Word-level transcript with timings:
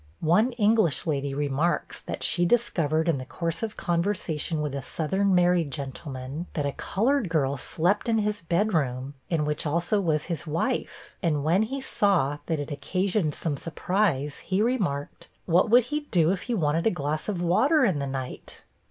One 0.25 0.51
English 0.53 1.05
lady 1.05 1.31
remarks 1.35 1.99
that 1.99 2.23
she 2.23 2.43
discovered, 2.43 3.07
in 3.07 3.23
course 3.25 3.61
of 3.61 3.77
conversation 3.77 4.59
with 4.59 4.73
a 4.73 4.81
Southern 4.81 5.35
married 5.35 5.69
gentleman, 5.71 6.47
that 6.53 6.65
a 6.65 6.71
colored 6.71 7.29
girl 7.29 7.55
slept 7.55 8.09
in 8.09 8.17
his 8.17 8.41
bedroom, 8.41 9.13
in 9.29 9.45
which 9.45 9.63
also 9.63 10.01
was 10.01 10.23
his 10.25 10.47
wife; 10.47 11.15
and 11.21 11.43
when 11.43 11.61
he 11.61 11.81
saw 11.81 12.39
that 12.47 12.59
it 12.59 12.71
occasioned 12.71 13.35
some 13.35 13.57
surprise, 13.57 14.39
he 14.39 14.59
remarked, 14.59 15.27
'What 15.45 15.69
would 15.69 15.83
he 15.83 15.99
do 15.99 16.31
if 16.31 16.41
he 16.49 16.55
wanted 16.55 16.87
a 16.87 16.89
glass 16.89 17.29
of 17.29 17.39
water 17.39 17.85
in 17.85 17.99
the 17.99 18.07
night?' 18.07 18.63